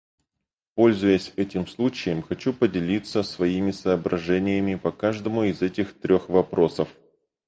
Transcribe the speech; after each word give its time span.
Пользуясь 0.73 1.31
этим 1.35 1.67
случаем, 1.67 2.23
хочу 2.23 2.53
поделиться 2.53 3.21
своими 3.21 3.69
соображениями 3.69 4.73
по 4.73 4.91
каждому 4.91 5.43
из 5.43 5.61
этих 5.61 5.93
трех 5.99 6.27
вопросов. 6.27 6.89